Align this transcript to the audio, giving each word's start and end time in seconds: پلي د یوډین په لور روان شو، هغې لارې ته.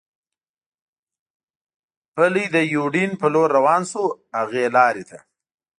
پلي 2.15 2.45
د 2.55 2.57
یوډین 2.75 3.11
په 3.21 3.27
لور 3.33 3.49
روان 3.57 3.81
شو، 3.91 4.05
هغې 4.37 4.65
لارې 4.77 5.03
ته. 5.09 5.19